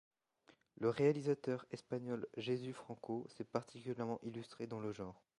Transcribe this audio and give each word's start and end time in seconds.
Le 0.79 0.89
réalisateur 0.89 1.63
espagnol 1.69 2.25
Jesús 2.35 2.73
Franco 2.73 3.27
s'est 3.29 3.43
particulièrement 3.43 4.19
illustré 4.23 4.65
dans 4.65 4.79
le 4.79 4.91
genre. 4.91 5.21